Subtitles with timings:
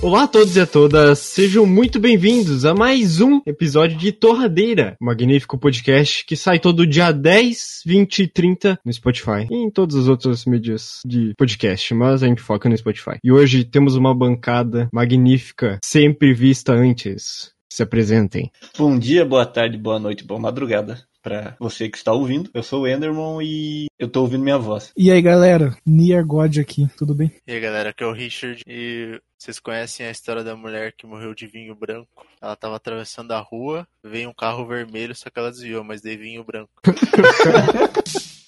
[0.00, 4.96] Olá a todos e a todas, sejam muito bem-vindos a mais um episódio de Torradeira,
[5.02, 9.68] um magnífico podcast que sai todo dia 10, 20 e 30 no Spotify e em
[9.68, 13.18] todas as outras mídias de podcast, mas a gente foca no Spotify.
[13.24, 17.50] E hoje temos uma bancada magnífica, sempre vista antes.
[17.70, 18.50] Se apresentem.
[18.78, 22.50] Bom dia, boa tarde, boa noite, boa madrugada para você que está ouvindo.
[22.54, 24.92] Eu sou o Enderman e eu tô ouvindo minha voz.
[24.96, 25.76] E aí, galera?
[25.84, 27.30] Near God aqui, tudo bem?
[27.46, 31.06] E aí, galera, aqui é o Richard e vocês conhecem a história da mulher que
[31.06, 32.26] morreu de vinho branco?
[32.40, 36.16] Ela tava atravessando a rua, veio um carro vermelho, só que ela desviou, mas dei
[36.16, 36.72] vinho branco.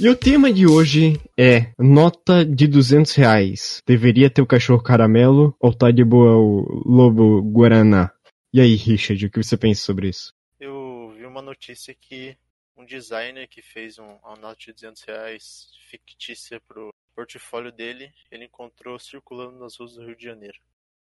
[0.00, 3.82] E o tema de hoje é nota de 200 reais.
[3.84, 8.12] Deveria ter o cachorro caramelo ou tá de boa o lobo guaraná?
[8.52, 10.32] E aí, Richard, o que você pensa sobre isso?
[10.58, 12.34] Eu vi uma notícia que
[12.74, 18.46] um designer que fez um, uma nota de 200 reais fictícia pro portfólio dele, ele
[18.46, 20.58] encontrou circulando nas ruas do Rio de Janeiro.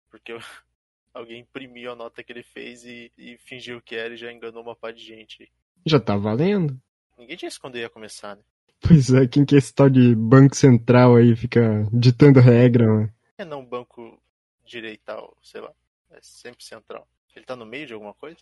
[0.09, 0.33] Porque
[1.13, 4.63] alguém imprimiu a nota que ele fez e, e fingiu que era e já enganou
[4.63, 5.53] uma par de gente.
[5.85, 6.81] Já tá valendo.
[7.19, 8.43] Ninguém tinha quando ia começar, né?
[8.81, 13.15] Pois é, quem que é esse tal de banco central aí fica ditando regra, mano?
[13.37, 14.23] É não banco
[14.65, 15.73] direital, sei lá.
[16.11, 17.07] É sempre central.
[17.37, 18.39] Ele tá no meio de alguma coisa?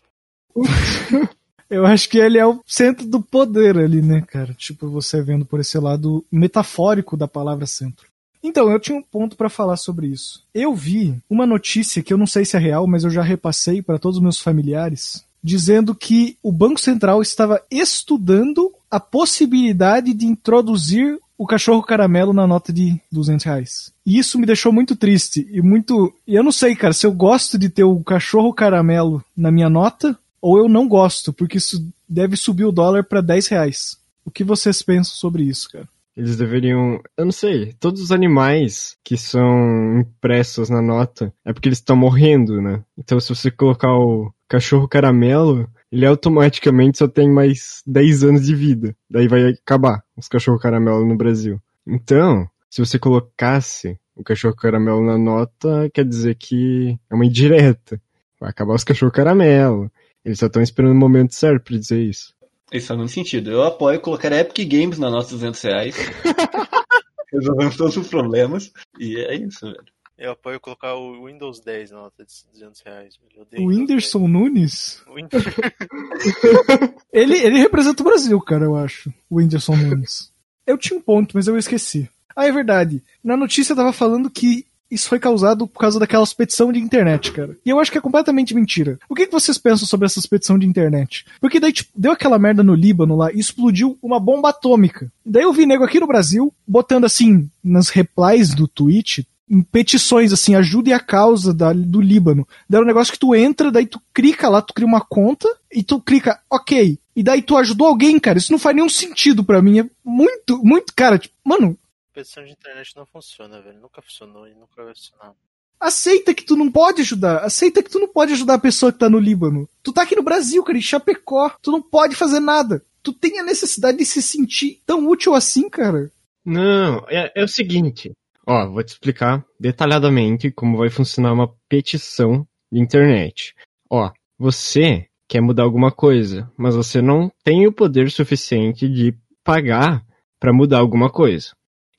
[1.69, 4.53] Eu acho que ele é o centro do poder ali, né, cara?
[4.53, 8.07] Tipo, você vendo por esse lado metafórico da palavra centro.
[8.43, 10.43] Então, eu tinha um ponto para falar sobre isso.
[10.53, 13.81] Eu vi uma notícia que eu não sei se é real, mas eu já repassei
[13.81, 20.27] para todos os meus familiares, dizendo que o Banco Central estava estudando a possibilidade de
[20.27, 23.93] introduzir o cachorro caramelo na nota de 200 reais.
[24.05, 26.13] E isso me deixou muito triste e muito.
[26.27, 29.69] E eu não sei, cara, se eu gosto de ter o cachorro caramelo na minha
[29.69, 33.97] nota ou eu não gosto, porque isso deve subir o dólar para 10 reais.
[34.23, 35.87] O que vocês pensam sobre isso, cara?
[36.15, 37.01] Eles deveriam.
[37.17, 37.73] Eu não sei.
[37.79, 42.81] Todos os animais que são impressos na nota é porque eles estão morrendo, né?
[42.97, 48.53] Então, se você colocar o cachorro caramelo, ele automaticamente só tem mais 10 anos de
[48.53, 48.93] vida.
[49.09, 51.57] Daí vai acabar os cachorro caramelo no Brasil.
[51.87, 57.97] Então, se você colocasse o cachorro caramelo na nota, quer dizer que é uma indireta.
[58.37, 59.89] Vai acabar os cachorro caramelo.
[60.25, 62.33] Eles só estão esperando o momento certo pra dizer isso.
[62.73, 63.49] Isso faz muito sentido.
[63.49, 65.95] Eu apoio colocar Epic Games na nota 200 reais.
[67.31, 68.69] Resolvemos todos os problemas.
[68.99, 69.94] E é isso, velho.
[70.17, 73.19] Eu apoio colocar o Windows 10 na nota de 200 reais.
[73.57, 75.03] O Whindersson Nunes?
[77.11, 79.13] ele, ele representa o Brasil, cara, eu acho.
[79.29, 80.31] O Whindersson Nunes.
[80.65, 82.09] Eu tinha um ponto, mas eu esqueci.
[82.33, 83.03] Ah, é verdade.
[83.23, 87.57] Na notícia tava falando que isso foi causado por causa daquela expedição de internet, cara.
[87.65, 88.97] E eu acho que é completamente mentira.
[89.09, 91.25] O que, que vocês pensam sobre essa expedição de internet?
[91.41, 95.11] Porque daí, tipo, deu aquela merda no Líbano lá e explodiu uma bomba atômica.
[95.25, 100.33] Daí eu vi nego aqui no Brasil botando assim, nas replies do tweet, em petições,
[100.33, 102.47] assim, ajude a causa da, do Líbano.
[102.69, 105.47] Daí é um negócio que tu entra, daí tu clica lá, tu cria uma conta,
[105.71, 106.97] e tu clica, ok.
[107.15, 108.37] E daí tu ajudou alguém, cara.
[108.37, 109.79] Isso não faz nenhum sentido para mim.
[109.79, 111.77] É muito, muito, cara, tipo, mano.
[112.13, 113.79] Petição de internet não funciona, velho.
[113.79, 115.33] Nunca funcionou e nunca vai funcionar.
[115.79, 117.39] Aceita que tu não pode ajudar.
[117.39, 119.67] Aceita que tu não pode ajudar a pessoa que tá no Líbano.
[119.83, 121.51] Tu tá aqui no Brasil, cara, em Chapecó.
[121.61, 122.83] Tu não pode fazer nada.
[123.03, 126.11] Tu tem a necessidade de se sentir tão útil assim, cara.
[126.43, 128.11] Não, é, é o seguinte.
[128.47, 133.53] Ó, vou te explicar detalhadamente como vai funcionar uma petição de internet.
[133.89, 140.05] Ó, você quer mudar alguma coisa, mas você não tem o poder suficiente de pagar
[140.39, 141.51] para mudar alguma coisa.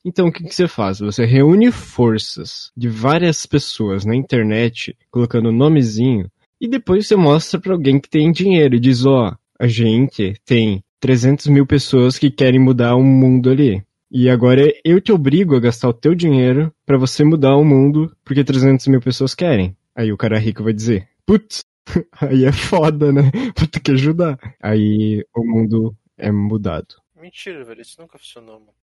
[0.05, 0.99] Então o que, que, você faz?
[0.99, 6.31] Você reúne forças de várias pessoas na internet, colocando nomezinho,
[6.61, 10.81] e depois você mostra para alguém que tem dinheiro e diz: ó, a gente tem
[10.99, 13.83] 300 mil pessoas que querem mudar o mundo ali.
[14.09, 18.15] E agora eu te obrigo a gastar o teu dinheiro para você mudar o mundo
[18.23, 19.75] porque 300 mil pessoas querem.
[19.93, 21.65] Aí o cara rico vai dizer, putz,
[22.21, 23.31] aí é foda, né?
[23.57, 24.37] Vou ter que ajudar.
[24.61, 26.95] Aí o mundo é mudado.
[27.19, 28.73] Mentira, velho, isso nunca funcionou, mano.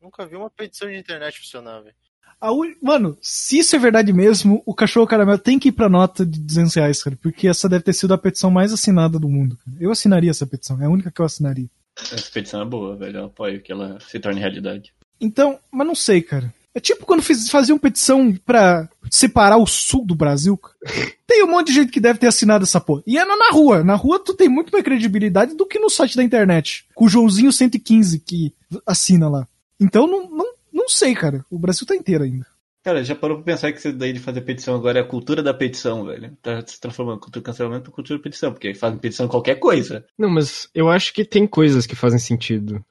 [0.00, 1.94] Nunca vi uma petição de internet funcionar, velho.
[2.42, 2.74] Un...
[2.82, 6.40] Mano, se isso é verdade mesmo, o cachorro caramelo tem que ir pra nota de
[6.40, 9.56] 200 reais, cara, porque essa deve ter sido a petição mais assinada do mundo.
[9.64, 9.76] Cara.
[9.78, 11.70] Eu assinaria essa petição, é a única que eu assinaria.
[11.96, 13.18] Essa petição é boa, velho.
[13.18, 14.92] Eu apoio que ela se torne realidade.
[15.20, 16.52] Então, mas não sei, cara.
[16.74, 20.58] É tipo quando fiz, faziam petição pra separar o sul do Brasil.
[21.26, 23.02] Tem um monte de gente que deve ter assinado essa porra.
[23.06, 23.84] E é na rua.
[23.84, 26.86] Na rua tu tem muito mais credibilidade do que no site da internet.
[26.94, 28.52] Com o Joãozinho 115 que
[28.86, 29.48] assina lá.
[29.80, 31.44] Então não, não, não sei, cara.
[31.50, 32.46] O Brasil tá inteiro ainda.
[32.82, 35.40] Cara, já parou pra pensar que isso daí de fazer petição agora é a cultura
[35.40, 36.36] da petição, velho?
[36.42, 39.56] Tá se transformando cultura do cancelamento em cultura da petição, porque fazem petição em qualquer
[39.56, 40.04] coisa.
[40.18, 42.84] Não, mas eu acho que tem coisas que fazem sentido.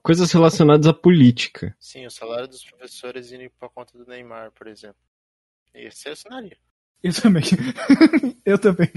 [0.00, 1.74] Coisas relacionadas à política.
[1.80, 4.96] Sim, o salário dos professores indo pra conta do Neymar, por exemplo.
[5.74, 6.56] Esse eu assinaria.
[7.02, 7.42] Eu também.
[8.46, 8.90] eu também.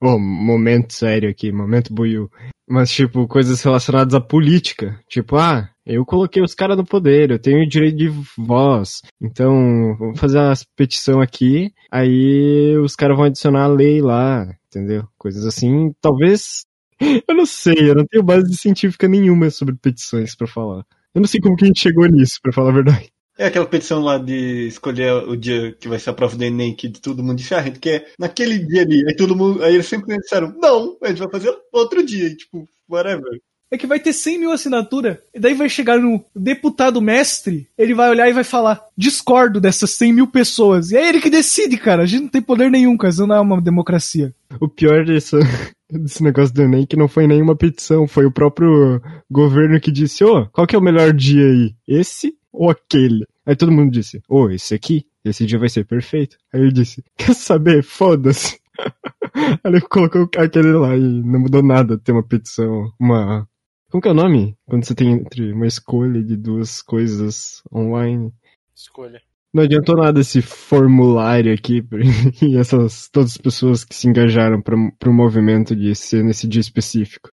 [0.00, 2.30] Ô, momento sério aqui, momento buiu.
[2.68, 5.02] Mas, tipo, coisas relacionadas à política.
[5.08, 9.02] Tipo, ah, eu coloquei os caras no poder, eu tenho o direito de voz.
[9.20, 15.06] Então, vamos fazer a petição aqui, aí os caras vão adicionar a lei lá, entendeu?
[15.18, 16.64] Coisas assim, talvez.
[17.26, 20.84] Eu não sei, eu não tenho base científica nenhuma sobre petições pra falar.
[21.14, 23.10] Eu não sei como que a gente chegou nisso, pra falar a verdade.
[23.38, 26.76] É aquela petição lá de escolher o dia que vai ser a prova do Enem,
[26.76, 29.02] que todo mundo disse, ah, a gente quer naquele dia ali.
[29.08, 29.64] Aí todo mundo.
[29.64, 33.40] Aí eles sempre disseram, não, a gente vai fazer outro dia, tipo, whatever.
[33.70, 37.94] É que vai ter 100 mil assinaturas, e daí vai chegar no deputado mestre, ele
[37.94, 40.90] vai olhar e vai falar: discordo dessas 100 mil pessoas.
[40.90, 42.02] E é ele que decide, cara.
[42.02, 43.14] A gente não tem poder nenhum, cara.
[43.26, 44.34] Não é uma democracia.
[44.60, 45.36] O pior desse,
[45.90, 49.00] desse negócio do Enem é que não foi nenhuma petição, foi o próprio
[49.30, 51.74] governo que disse, ô, qual que é o melhor dia aí?
[51.86, 53.24] Esse ou aquele?
[53.46, 56.36] Aí todo mundo disse, ô, esse aqui, esse dia vai ser perfeito.
[56.52, 57.82] Aí ele disse, quer saber?
[57.82, 58.58] Foda-se.
[59.64, 63.46] Ele colocou aquele lá e não mudou nada ter uma petição, uma...
[63.90, 64.56] Como que é o nome?
[64.66, 68.32] Quando você tem entre uma escolha de duas coisas online.
[68.72, 69.20] Escolha.
[69.52, 71.82] Não adiantou nada esse formulário aqui
[72.40, 76.60] e essas todas as pessoas que se engajaram para o movimento de ser nesse dia
[76.60, 77.32] específico.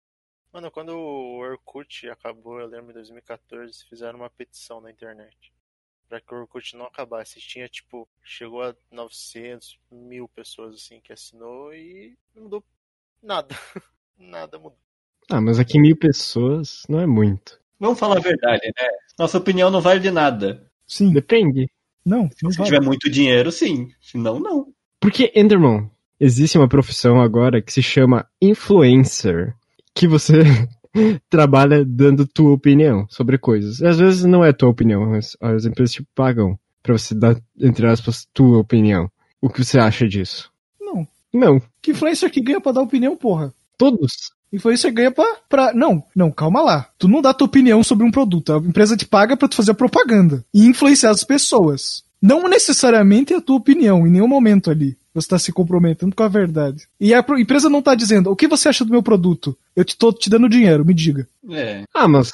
[0.50, 5.52] Mano, quando o Orkut acabou, eu lembro em 2014, fizeram uma petição na internet.
[6.08, 7.38] Pra que o Orkut não acabasse.
[7.38, 12.64] Tinha, tipo, chegou a 900 mil pessoas, assim, que assinou e não mudou
[13.22, 13.54] nada.
[14.16, 14.85] nada mudou.
[15.30, 17.58] Ah, mas aqui mil pessoas não é muito.
[17.80, 18.88] Vamos falar a verdade, né?
[19.18, 20.66] Nossa opinião não vale de nada.
[20.86, 21.12] Sim.
[21.12, 21.68] Depende.
[22.04, 22.70] Não, não Se vale.
[22.70, 23.88] tiver muito dinheiro, sim.
[24.00, 24.68] Se não, não.
[25.00, 25.90] Porque, Enderman,
[26.20, 29.54] existe uma profissão agora que se chama influencer.
[29.94, 30.38] Que você
[31.28, 33.80] trabalha dando tua opinião sobre coisas.
[33.80, 37.36] E às vezes não é tua opinião, mas as empresas te pagam pra você dar,
[37.58, 39.10] entre aspas, tua opinião.
[39.40, 40.50] O que você acha disso?
[40.80, 41.06] Não.
[41.34, 41.60] Não.
[41.82, 43.52] Que influencer que ganha pra dar opinião, porra?
[43.76, 44.30] Todos.
[44.52, 45.72] Influencer ganha pra, pra.
[45.74, 46.88] Não, não, calma lá.
[46.98, 48.52] Tu não dá tua opinião sobre um produto.
[48.52, 52.04] A empresa te paga pra tu fazer propaganda e influenciar as pessoas.
[52.20, 54.96] Não necessariamente é a tua opinião, em nenhum momento ali.
[55.14, 56.86] Você tá se comprometendo com a verdade.
[57.00, 59.56] E a empresa não tá dizendo, o que você acha do meu produto?
[59.74, 61.26] Eu te tô te dando dinheiro, me diga.
[61.50, 61.84] É.
[61.94, 62.30] Ah, mas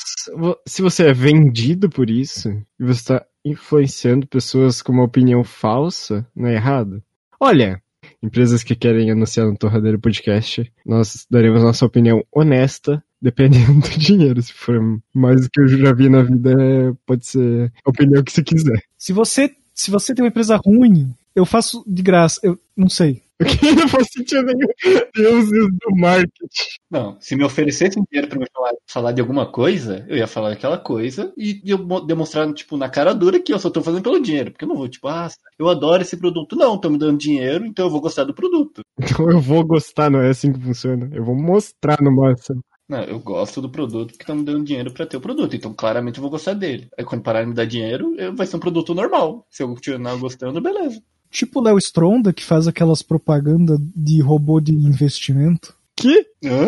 [0.66, 2.48] se você é vendido por isso
[2.78, 7.02] e você está influenciando pessoas com uma opinião falsa, não é errado?
[7.38, 7.81] Olha,
[8.22, 14.40] empresas que querem anunciar no Torradeiro Podcast, nós daremos nossa opinião honesta, dependendo do dinheiro.
[14.42, 14.78] Se for
[15.14, 18.42] mais do que eu já vi na vida, é- pode ser a opinião que você
[18.42, 18.80] quiser.
[18.96, 22.40] Se você, se você tem uma empresa ruim, eu faço de graça.
[22.42, 23.22] Eu não sei.
[23.44, 25.02] Que não faz sentido nenhum.
[25.14, 26.46] Deuses do marketing.
[26.90, 30.52] Não, se me oferecessem dinheiro pra me falar, falar de alguma coisa, eu ia falar
[30.52, 34.02] aquela coisa e eu mo- demonstrar, tipo, na cara dura que eu só tô fazendo
[34.02, 34.50] pelo dinheiro.
[34.52, 35.28] Porque eu não vou, tipo, ah,
[35.58, 36.56] eu adoro esse produto.
[36.56, 38.82] Não, tô me dando dinheiro, então eu vou gostar do produto.
[39.00, 41.08] Então eu vou gostar, não é assim que funciona.
[41.12, 42.60] Eu vou mostrar no máximo.
[42.88, 45.72] Não, eu gosto do produto porque estão me dando dinheiro pra ter o produto, então
[45.72, 46.88] claramente eu vou gostar dele.
[46.98, 49.46] Aí quando parar de me dar dinheiro, eu- vai ser um produto normal.
[49.48, 51.00] Se eu continuar gostando, beleza.
[51.32, 55.74] Tipo o Léo Stronda, que faz aquelas propagandas de robô de investimento.
[55.96, 56.26] Que?
[56.44, 56.66] Hã?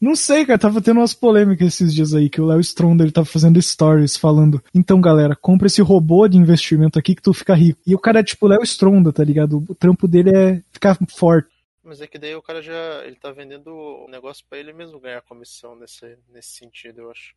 [0.00, 3.12] Não sei, cara, tava tendo umas polêmicas esses dias aí, que o Léo Stronda ele
[3.12, 7.54] tava fazendo stories falando, então galera, compra esse robô de investimento aqui que tu fica
[7.54, 7.80] rico.
[7.86, 9.64] E o cara é tipo Léo Stronda, tá ligado?
[9.68, 11.50] O trampo dele é ficar forte.
[11.84, 14.98] Mas é que daí o cara já ele tá vendendo o negócio pra ele mesmo
[14.98, 17.36] ganhar comissão nesse, nesse sentido, eu acho.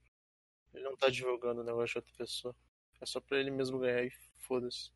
[0.73, 2.55] Ele não tá divulgando o negócio de outra pessoa.
[2.99, 4.89] É só pra ele mesmo ganhar e foda-se.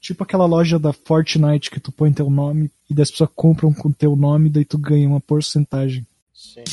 [0.00, 3.72] Tipo aquela loja da Fortnite que tu põe teu nome e daí as pessoas compram
[3.72, 6.06] com teu nome, daí tu ganha uma porcentagem.
[6.32, 6.64] Sim.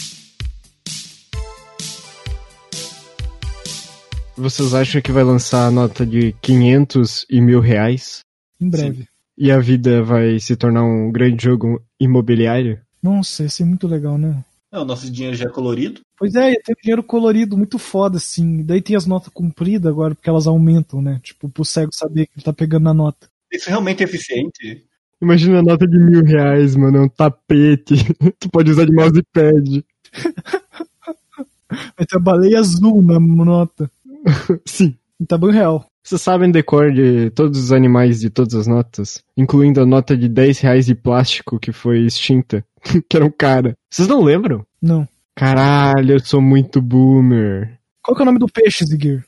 [4.36, 8.22] Vocês acham que vai lançar a nota de 500 e mil reais?
[8.60, 9.08] Em breve.
[9.38, 12.82] E a vida vai se tornar um grande jogo imobiliário?
[13.01, 14.44] Nossa, ia ser muito legal, né?
[14.74, 16.01] Não, o nosso dinheiro já é colorido.
[16.18, 18.63] Pois é, ia ter dinheiro colorido, muito foda, assim.
[18.63, 21.20] Daí tem as notas compridas agora, porque elas aumentam, né?
[21.22, 23.30] Tipo, pro cego saber que ele tá pegando na nota.
[23.51, 24.84] Isso realmente é eficiente?
[25.22, 27.94] Imagina a nota de mil reais, mano, é um tapete.
[28.39, 29.86] tu pode usar de mousepad.
[31.96, 33.92] Vai ter a baleia azul na nota.
[34.65, 34.96] Sim.
[35.22, 35.86] Em tamanho real.
[36.03, 39.24] Vocês sabem decor de todos os animais de todas as notas?
[39.38, 42.65] Incluindo a nota de 10 reais de plástico que foi extinta.
[43.10, 43.78] que era um cara.
[43.90, 44.66] Vocês não lembram?
[44.82, 45.08] Não.
[45.36, 47.80] Caralho, eu sou muito boomer.
[48.02, 49.25] Qual que é o nome do peixe, Ziguir?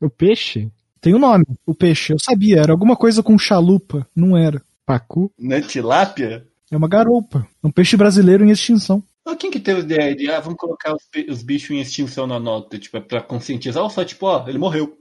[0.00, 0.70] O peixe?
[1.00, 2.12] Tem o um nome, o peixe.
[2.12, 4.06] Eu sabia, era alguma coisa com chalupa.
[4.14, 4.60] Não era.
[4.84, 5.32] Pacu?
[5.38, 6.46] Não é tilápia?
[6.70, 7.46] É uma garoupa.
[7.62, 9.02] É um peixe brasileiro em extinção.
[9.24, 12.26] Ah, quem que teve a ideia de, ah, vamos colocar os, os, bichos em extinção
[12.26, 12.78] na nota?
[12.78, 14.96] Tipo, é pra conscientizar ou só, tipo, ó, ele morreu?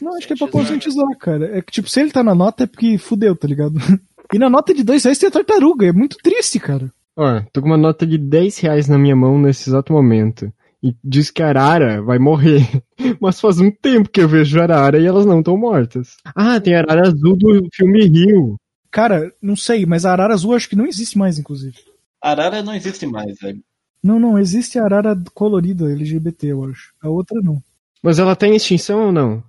[0.00, 1.58] Não, acho que é pra conscientizar, cara.
[1.58, 3.74] É que, tipo, se ele tá na nota é porque fudeu, tá ligado?
[4.34, 5.86] E na nota de dois reais tem a tartaruga.
[5.86, 6.90] É muito triste, cara.
[7.16, 10.52] Ó, tô com uma nota de 10 reais na minha mão nesse exato momento.
[10.82, 12.82] E diz que a Arara vai morrer.
[13.20, 16.16] Mas faz um tempo que eu vejo a Arara e elas não estão mortas.
[16.34, 18.56] Ah, tem a Arara azul do filme Rio.
[18.90, 21.78] Cara, não sei, mas a Arara azul acho que não existe mais, inclusive.
[22.20, 23.62] Arara não existe mais, velho.
[24.02, 26.92] Não, não, existe a Arara colorida LGBT, eu acho.
[27.00, 27.62] A outra não.
[28.02, 29.42] Mas ela tá em extinção ou não?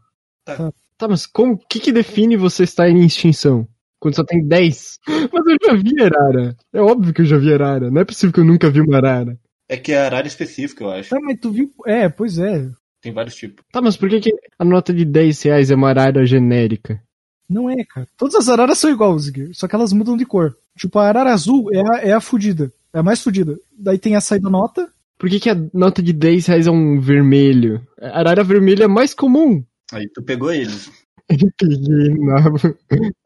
[0.45, 0.71] Tá.
[0.97, 1.55] Tá, mas como?
[1.55, 3.67] O que, que define você estar em extinção?
[4.03, 4.99] Quando só tem 10?
[5.07, 6.57] Mas eu já vi Arara.
[6.73, 7.89] É óbvio que eu já vi Arara.
[7.89, 9.39] Não é possível que eu nunca vi uma Arara.
[9.69, 11.09] É que é Arara específica, eu acho.
[11.09, 11.71] Tá, mas tu viu.
[11.85, 12.69] É, pois é.
[13.01, 13.63] Tem vários tipos.
[13.71, 17.01] Tá, mas por que, que a nota de 10 reais é uma Arara genérica?
[17.49, 18.05] Não é, cara.
[18.17, 20.53] Todas as araras são iguais, só que elas mudam de cor.
[20.77, 22.73] Tipo, a arara azul é a, é a fudida.
[22.93, 23.57] É a mais fudida.
[23.71, 24.89] Daí tem a saída nota.
[25.17, 27.87] Por que, que a nota de 10 reais é um vermelho?
[28.01, 29.63] A arara vermelha é mais comum.
[29.93, 30.91] Aí tu pegou eles.
[31.29, 32.53] Eu peguei, não.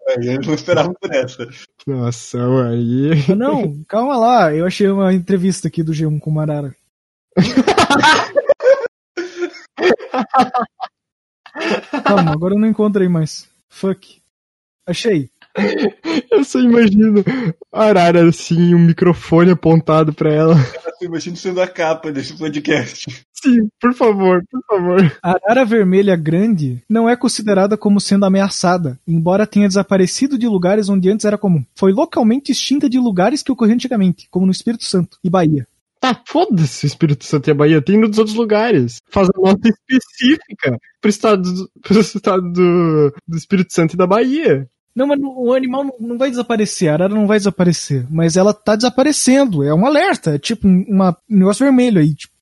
[0.07, 1.47] Aí eles não esperavam por essa.
[1.85, 2.37] Nossa,
[2.69, 3.11] aí.
[3.29, 4.53] Ah, não, calma lá.
[4.53, 6.75] Eu achei uma entrevista aqui do G1 com o Marara.
[12.03, 13.49] calma, agora eu não encontrei mais.
[13.69, 14.21] Fuck.
[14.85, 15.29] Achei.
[16.31, 17.23] Eu só imagino
[17.73, 20.55] a Arara assim, um microfone apontado pra ela.
[21.01, 23.25] Eu imagino sendo a capa desse podcast.
[23.41, 25.17] Sim, por favor, por favor.
[25.21, 30.89] A arara vermelha grande não é considerada como sendo ameaçada, embora tenha desaparecido de lugares
[30.89, 31.63] onde antes era comum.
[31.75, 35.67] Foi localmente extinta de lugares que ocorriam antigamente, como no Espírito Santo e Bahia.
[35.99, 39.01] Tá, foda-se o Espírito Santo e a Bahia, tem nos outros lugares.
[39.09, 41.43] Faz a nota específica pro estado,
[41.81, 44.67] pro estado do, do Espírito Santo e da Bahia.
[44.95, 48.75] Não, mas o animal não vai desaparecer, a arara não vai desaparecer, mas ela tá
[48.75, 52.33] desaparecendo, é um alerta, é tipo uma, um negócio vermelho aí, tipo,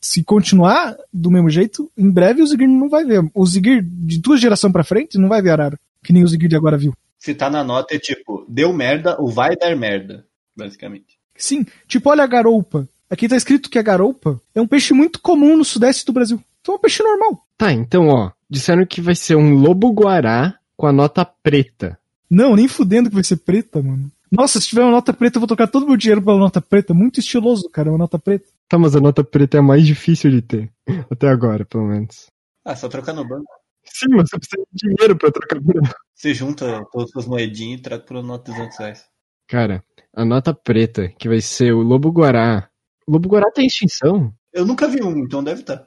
[0.00, 3.28] se continuar do mesmo jeito, em breve o Zigir não vai ver.
[3.34, 6.48] O Zigir de duas gerações pra frente não vai ver arara, que nem o Zigir
[6.48, 6.94] de agora viu.
[7.18, 11.18] Se tá na nota é tipo, deu merda ou vai dar merda, basicamente.
[11.36, 12.88] Sim, tipo, olha a garoupa.
[13.08, 16.40] Aqui tá escrito que a garoupa é um peixe muito comum no sudeste do Brasil.
[16.60, 17.44] Então é um peixe normal.
[17.56, 21.98] Tá, então, ó, disseram que vai ser um lobo-guará com a nota preta.
[22.28, 24.10] Não, nem fudendo que vai ser preta, mano.
[24.30, 26.60] Nossa, se tiver uma nota preta, eu vou trocar todo o meu dinheiro pela nota
[26.60, 26.92] preta.
[26.92, 28.46] Muito estiloso, cara, uma nota preta.
[28.68, 30.72] Tá, mas a nota preta é a mais difícil de ter.
[31.10, 32.26] Até agora, pelo menos.
[32.64, 33.44] Ah, só trocar no banco.
[33.84, 35.94] Sim, mas você precisa de dinheiro pra trocar por ela.
[36.14, 39.04] Você junta todas as moedinhas e troca por uma nota de 200 reais.
[39.46, 42.70] Cara, a nota preta, que vai ser o Lobo Guará.
[43.06, 44.32] O Lobo Guará tá em extinção?
[44.52, 45.86] Eu nunca vi um, então deve estar.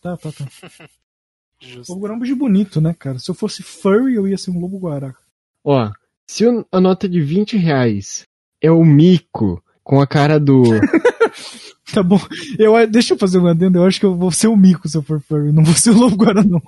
[0.00, 0.46] Tá, tá, tá.
[1.60, 1.92] Justo.
[1.92, 3.18] Lobo Guará é um bicho bonito, né, cara?
[3.18, 5.14] Se eu fosse furry, eu ia ser um Lobo Guará.
[5.64, 5.90] Ó,
[6.28, 8.24] se a nota de 20 reais
[8.60, 10.62] é o mico com a cara do.
[11.92, 12.20] tá bom.
[12.58, 13.78] Eu, deixa eu fazer um adendo.
[13.78, 15.52] Eu acho que eu vou ser o mico se eu for furry.
[15.52, 16.62] Não vou ser o Lobo Guará, não.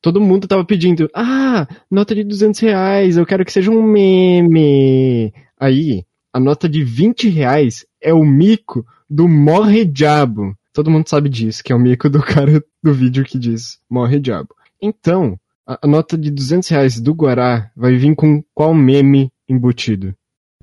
[0.00, 5.32] Todo mundo tava pedindo, ah, nota de 200 reais, eu quero que seja um meme.
[5.58, 10.54] Aí, a nota de 20 reais é o mico do Morre Diabo.
[10.74, 14.20] Todo mundo sabe disso, que é o mico do cara do vídeo que diz Morre
[14.20, 14.50] Diabo.
[14.82, 20.14] Então, a, a nota de 200 reais do Guará vai vir com qual meme embutido?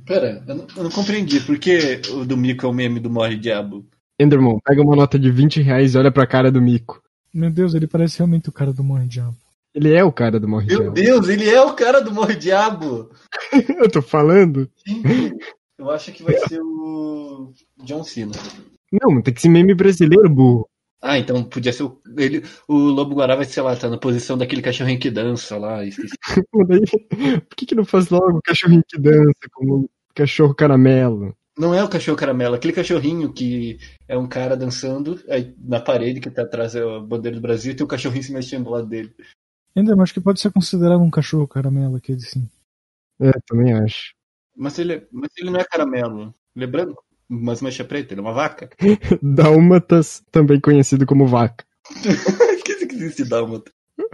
[0.06, 1.40] Pera, eu não, eu não compreendi.
[1.42, 3.86] Por que o do mico é o meme do Morre Diabo?
[4.20, 7.02] Enderman, pega uma nota de 20 reais e olha pra cara do mico.
[7.34, 9.36] Meu Deus, ele parece realmente o cara do Morre Diabo.
[9.74, 10.94] Ele é o cara do Morre Meu Diabo.
[10.94, 13.10] Deus, ele é o cara do Morre Diabo!
[13.80, 14.70] eu tô falando?
[14.86, 15.02] Sim,
[15.78, 17.52] eu acho que vai ser o
[17.84, 18.34] John Cena.
[18.92, 20.68] Não, tem que ser meme brasileiro, burro.
[21.02, 24.38] Ah, então podia ser o, ele, o Lobo Guará vai, sei lá, tá na posição
[24.38, 25.84] daquele cachorrinho que dança lá.
[25.84, 26.16] esqueci.
[26.52, 31.36] Por que, que não faz logo o cachorrinho que dança como cachorro caramelo?
[31.58, 36.20] Não é o cachorro caramelo, aquele cachorrinho que é um cara dançando aí na parede
[36.20, 38.88] que tá atrás da bandeira do Brasil e tem o cachorrinho se mexendo do lado
[38.88, 39.14] dele.
[39.76, 42.48] Ainda, mas acho que pode ser considerado um cachorro caramelo aquele sim.
[43.20, 44.14] É, também acho.
[44.56, 46.66] Mas ele, mas ele não é caramelo, ele
[47.34, 48.70] mas mancha preta, ele é uma vaca.
[49.22, 51.64] Dálmatas, também conhecido como vaca.
[51.90, 53.72] Esqueci que existe dálmata.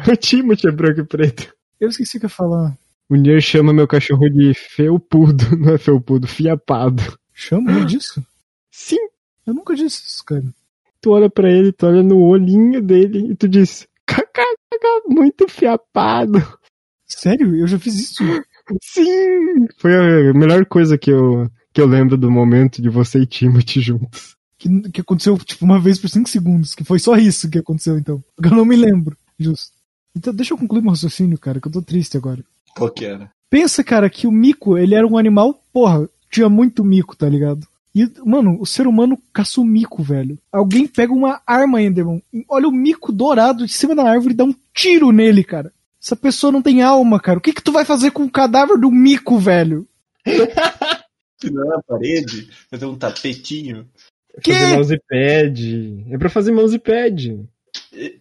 [0.08, 1.52] O Timothy é branco e preto.
[1.80, 2.78] Eu esqueci o que eu ia falar.
[3.10, 7.02] O Nier chama meu cachorro de felpudo, não é felpudo, fiapado.
[7.34, 8.24] Chama disso?
[8.72, 8.98] Sim,
[9.46, 10.44] Eu nunca disse isso, cara.
[11.02, 14.42] tu olha pra ele, tu olha no olhinho dele e tu diz, kkk,
[15.08, 16.40] muito fiapado.
[17.06, 17.56] Sério?
[17.56, 18.24] Eu já fiz isso.
[18.84, 19.96] Sim, foi
[20.30, 24.36] a melhor coisa que eu, que eu lembro do momento de você e Timothy juntos.
[24.58, 26.74] Que, que aconteceu, tipo, uma vez por 5 segundos.
[26.74, 28.24] Que foi só isso que aconteceu, então.
[28.44, 29.16] Eu não me lembro.
[29.38, 29.74] Justo.
[30.16, 32.44] Então, deixa eu concluir meu raciocínio, cara, que eu tô triste agora.
[32.76, 33.30] Qual que era?
[33.48, 37.68] Pensa, cara, que o mico, ele era um animal, porra, tinha muito mico, tá ligado?
[37.94, 40.36] E, mano, o ser humano caça o mico, velho.
[40.52, 42.24] Alguém pega uma arma, Enderman.
[42.50, 45.72] Olha o mico dourado de cima da árvore e dá um tiro nele, cara.
[46.04, 47.38] Essa pessoa não tem alma, cara.
[47.38, 49.88] O que que tu vai fazer com o cadáver do mico, velho?
[51.44, 53.88] Não na parede, fazer um tapetinho.
[54.42, 54.54] Que?
[54.54, 56.06] Fazer mousepad.
[56.10, 57.46] É pra fazer mousepad.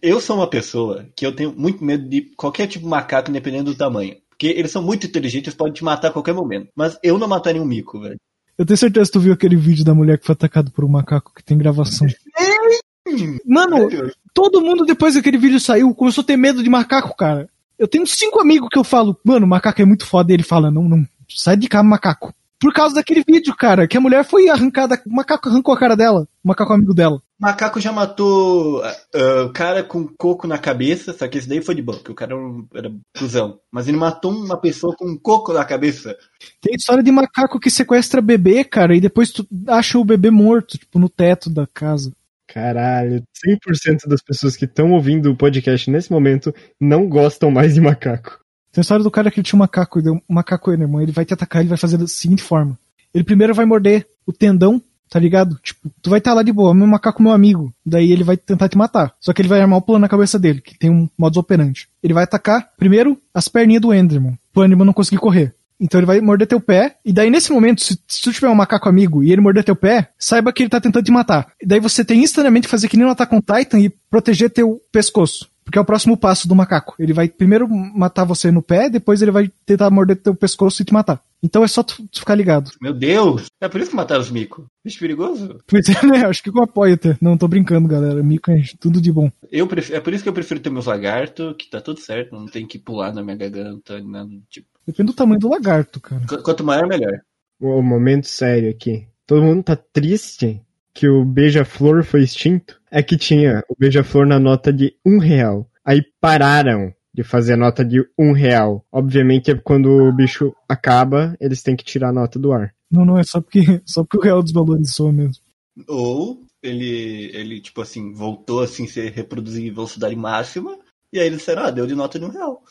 [0.01, 3.71] Eu sou uma pessoa que eu tenho muito medo de qualquer tipo de macaco, independendo
[3.71, 4.15] do tamanho.
[4.29, 6.69] Porque eles são muito inteligentes, podem te matar a qualquer momento.
[6.75, 8.19] Mas eu não mataria um mico, velho.
[8.57, 10.89] Eu tenho certeza que tu viu aquele vídeo da mulher que foi atacada por um
[10.89, 12.07] macaco que tem gravação.
[13.45, 13.87] Mano,
[14.33, 17.49] todo mundo depois daquele vídeo saiu começou a ter medo de macaco, cara.
[17.79, 20.31] Eu tenho cinco amigos que eu falo, mano, macaco é muito foda.
[20.31, 22.33] E ele fala, não, não, sai de cá, macaco.
[22.59, 25.95] Por causa daquele vídeo, cara, que a mulher foi arrancada, o macaco arrancou a cara
[25.95, 27.21] dela, o macaco amigo dela.
[27.39, 31.83] Macaco já matou o cara com coco na cabeça, só que esse daí foi de
[31.83, 32.33] boa, porque o cara
[32.73, 33.59] era era cuzão.
[33.71, 36.17] Mas ele matou uma pessoa com um coco na cabeça.
[36.59, 40.79] Tem história de macaco que sequestra bebê, cara, e depois tu acha o bebê morto,
[40.79, 42.11] tipo, no teto da casa.
[42.47, 47.81] Caralho, 100% das pessoas que estão ouvindo o podcast nesse momento não gostam mais de
[47.81, 48.39] macaco.
[48.77, 51.25] Tem a história do cara que ele tinha um macaco, um macaco Enderman, ele vai
[51.25, 52.77] te atacar, ele vai fazer da seguinte forma.
[53.11, 54.79] Ele primeiro vai morder o tendão,
[55.09, 55.57] tá ligado?
[55.63, 57.73] Tipo, tu vai estar lá de boa, meu macaco meu amigo.
[57.83, 59.15] Daí ele vai tentar te matar.
[59.19, 61.89] Só que ele vai armar o plano na cabeça dele, que tem um modus operandi.
[62.03, 65.55] Ele vai atacar, primeiro, as perninhas do Enderman, pro Enderman não conseguir correr.
[65.79, 68.53] Então ele vai morder teu pé, e daí nesse momento, se, se tu tiver um
[68.53, 71.47] macaco amigo e ele morder teu pé, saiba que ele tá tentando te matar.
[71.59, 74.51] E daí você tem instantaneamente que fazer que nem no Attack on Titan e proteger
[74.51, 75.49] teu pescoço.
[75.67, 76.95] Porque é o próximo passo do macaco.
[76.97, 80.85] Ele vai primeiro matar você no pé, depois ele vai tentar morder teu pescoço e
[80.85, 81.21] te matar.
[81.43, 82.71] Então é só tu, tu ficar ligado.
[82.81, 83.47] Meu Deus!
[83.59, 84.63] É por isso que mataram os micos.
[84.81, 85.57] Bicho perigoso.
[85.67, 86.25] Pois é, né?
[86.25, 87.17] Acho que eu apoio até.
[87.21, 88.23] Não, tô brincando, galera.
[88.23, 89.29] Mico é tudo de bom.
[89.51, 92.33] Eu pref- É por isso que eu prefiro ter meus lagartos, que tá tudo certo,
[92.33, 94.69] não tem que pular na minha garganta, nada tipo.
[94.87, 96.21] Depende do tamanho do lagarto, cara.
[96.29, 97.19] Qu- Quanto maior, melhor.
[97.59, 99.05] O momento sério aqui.
[99.27, 100.61] Todo mundo tá triste
[100.97, 102.81] que o beija-flor foi extinto.
[102.89, 105.69] É que tinha o beija-flor na nota de um real.
[105.85, 108.83] Aí pararam de fazer a nota de um real.
[108.91, 112.73] Obviamente, quando o bicho acaba, eles têm que tirar a nota do ar.
[112.89, 115.43] Não, não, é só porque, só porque o real desvalorizou mesmo.
[115.87, 120.79] Ou ele, ele, tipo assim, voltou assim, se reproduzir em velocidade máxima,
[121.13, 122.63] e aí eles disseram, ah, deu de nota de um real.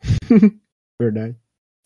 [1.00, 1.36] Verdade.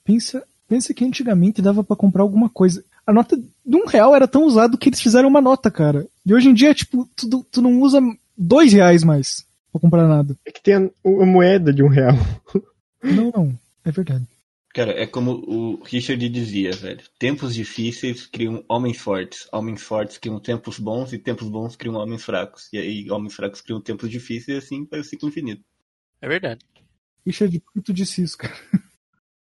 [0.04, 2.84] Pensa, pensa que antigamente dava pra comprar alguma coisa.
[3.06, 6.08] A nota de um real era tão usado que eles fizeram uma nota, cara.
[6.24, 8.00] E hoje em dia, tipo, tu, tu não usa
[8.36, 10.36] dois reais mais pra comprar nada.
[10.44, 12.16] É que tem a, a moeda de um real.
[13.02, 13.58] Não, não.
[13.84, 14.26] É verdade.
[14.74, 17.00] Cara, é como o Richard dizia, velho.
[17.18, 19.48] Tempos difíceis criam homens fortes.
[19.50, 22.68] Homens fortes criam tempos bons e tempos bons criam homens fracos.
[22.72, 25.64] E aí homens fracos criam tempos difíceis e assim vai o ciclo infinito.
[26.20, 26.60] É verdade.
[27.24, 28.54] Richard, por que tu disse isso, cara?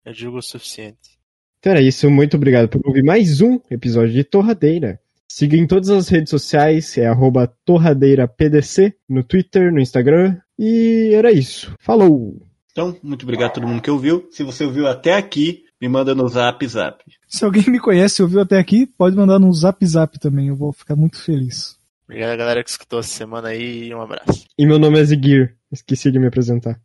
[0.04, 1.19] Eu digo o suficiente.
[1.60, 2.10] Então era isso.
[2.10, 4.98] Muito obrigado por ouvir mais um episódio de Torradeira.
[5.28, 10.38] Siga em todas as redes sociais, é arroba torradeirapdc, no Twitter, no Instagram.
[10.58, 11.74] E era isso.
[11.78, 12.40] Falou!
[12.72, 14.26] Então, muito obrigado a todo mundo que ouviu.
[14.30, 17.04] Se você ouviu até aqui, me manda no zap zap.
[17.28, 20.48] Se alguém me conhece e ouviu até aqui, pode mandar no zap zap também.
[20.48, 21.76] Eu vou ficar muito feliz.
[22.04, 24.46] Obrigado, galera, que escutou essa semana aí e um abraço.
[24.58, 25.54] E meu nome é Ziguir.
[25.70, 26.80] Esqueci de me apresentar.